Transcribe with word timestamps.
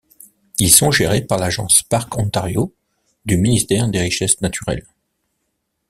Ils 0.57 0.73
sont 0.73 0.89
gérés 0.89 1.21
par 1.21 1.37
l'agence 1.37 1.83
Parcs 1.83 2.17
Ontario, 2.17 2.73
du 3.25 3.37
ministère 3.37 3.87
des 3.87 3.99
Richesses 3.99 4.41
naturelles. 4.41 4.87